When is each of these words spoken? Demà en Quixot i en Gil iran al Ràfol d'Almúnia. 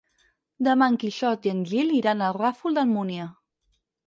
Demà 0.67 0.87
en 0.91 0.97
Quixot 1.03 1.45
i 1.49 1.51
en 1.57 1.59
Gil 1.73 1.93
iran 1.99 2.25
al 2.29 2.35
Ràfol 2.39 2.79
d'Almúnia. 2.81 3.29